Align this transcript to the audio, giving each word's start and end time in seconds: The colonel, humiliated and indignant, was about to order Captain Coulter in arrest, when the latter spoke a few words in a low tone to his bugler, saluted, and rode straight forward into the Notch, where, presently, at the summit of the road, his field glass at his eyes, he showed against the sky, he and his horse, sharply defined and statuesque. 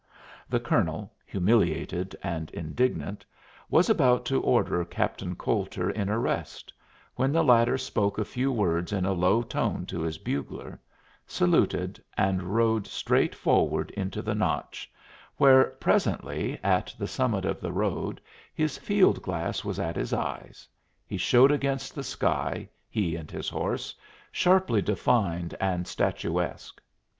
The 0.49 0.59
colonel, 0.59 1.13
humiliated 1.27 2.15
and 2.23 2.49
indignant, 2.55 3.23
was 3.69 3.87
about 3.87 4.25
to 4.25 4.41
order 4.41 4.83
Captain 4.83 5.35
Coulter 5.35 5.91
in 5.91 6.09
arrest, 6.09 6.73
when 7.15 7.31
the 7.31 7.43
latter 7.43 7.77
spoke 7.77 8.17
a 8.17 8.25
few 8.25 8.51
words 8.51 8.91
in 8.91 9.05
a 9.05 9.13
low 9.13 9.43
tone 9.43 9.85
to 9.85 9.99
his 10.01 10.17
bugler, 10.17 10.81
saluted, 11.27 12.03
and 12.17 12.41
rode 12.41 12.87
straight 12.87 13.35
forward 13.35 13.91
into 13.91 14.23
the 14.23 14.33
Notch, 14.33 14.91
where, 15.37 15.65
presently, 15.65 16.57
at 16.63 16.95
the 16.97 17.05
summit 17.07 17.45
of 17.45 17.61
the 17.61 17.71
road, 17.71 18.19
his 18.55 18.79
field 18.79 19.21
glass 19.21 19.63
at 19.77 19.95
his 19.95 20.13
eyes, 20.13 20.67
he 21.05 21.15
showed 21.17 21.51
against 21.51 21.93
the 21.93 22.01
sky, 22.03 22.67
he 22.89 23.15
and 23.15 23.29
his 23.29 23.49
horse, 23.49 23.93
sharply 24.31 24.81
defined 24.81 25.53
and 25.61 25.85
statuesque. 25.87 26.81